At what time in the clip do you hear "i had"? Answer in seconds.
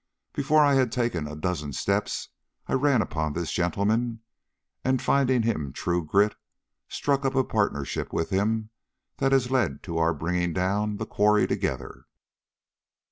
0.65-0.91